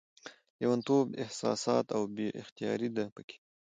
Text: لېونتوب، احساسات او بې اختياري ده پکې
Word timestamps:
لېونتوب، 0.59 1.05
احساسات 1.23 1.85
او 1.95 2.01
بې 2.15 2.27
اختياري 2.41 2.89
ده 2.95 3.03
پکې 3.15 3.37